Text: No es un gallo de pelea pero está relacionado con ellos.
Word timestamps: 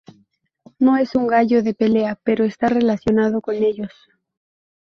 No 0.79 0.97
es 0.97 1.13
un 1.13 1.27
gallo 1.27 1.61
de 1.61 1.75
pelea 1.75 2.19
pero 2.23 2.43
está 2.43 2.67
relacionado 2.69 3.39
con 3.39 3.53
ellos. 3.53 3.93